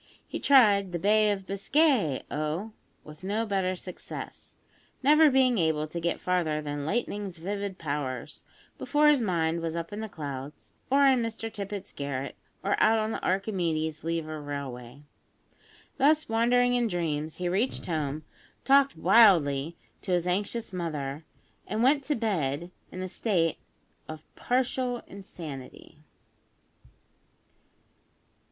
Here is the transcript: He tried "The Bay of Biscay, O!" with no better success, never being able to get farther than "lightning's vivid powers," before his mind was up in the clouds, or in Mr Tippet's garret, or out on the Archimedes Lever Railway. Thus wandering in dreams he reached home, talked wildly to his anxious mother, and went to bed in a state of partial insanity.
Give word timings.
He 0.27 0.39
tried 0.39 0.93
"The 0.93 0.97
Bay 0.97 1.31
of 1.31 1.45
Biscay, 1.45 2.23
O!" 2.31 2.71
with 3.03 3.23
no 3.23 3.45
better 3.45 3.75
success, 3.75 4.55
never 5.03 5.29
being 5.29 5.59
able 5.59 5.85
to 5.87 5.99
get 5.99 6.19
farther 6.19 6.59
than 6.59 6.87
"lightning's 6.87 7.37
vivid 7.37 7.77
powers," 7.77 8.43
before 8.79 9.09
his 9.09 9.21
mind 9.21 9.61
was 9.61 9.75
up 9.75 9.93
in 9.93 9.99
the 9.99 10.09
clouds, 10.09 10.71
or 10.89 11.05
in 11.05 11.21
Mr 11.21 11.53
Tippet's 11.53 11.91
garret, 11.91 12.35
or 12.63 12.81
out 12.81 12.97
on 12.97 13.11
the 13.11 13.23
Archimedes 13.23 14.03
Lever 14.03 14.41
Railway. 14.41 15.03
Thus 15.97 16.27
wandering 16.27 16.73
in 16.73 16.87
dreams 16.87 17.35
he 17.35 17.47
reached 17.47 17.85
home, 17.85 18.23
talked 18.65 18.97
wildly 18.97 19.77
to 20.01 20.13
his 20.13 20.25
anxious 20.25 20.73
mother, 20.73 21.25
and 21.67 21.83
went 21.83 22.03
to 22.05 22.15
bed 22.15 22.71
in 22.91 23.03
a 23.03 23.07
state 23.07 23.59
of 24.09 24.23
partial 24.35 25.03
insanity. 25.05 25.99